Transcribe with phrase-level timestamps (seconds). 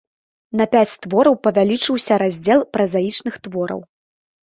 [0.61, 3.89] На пяць твораў павялічыўся раздзел празаічных твораў.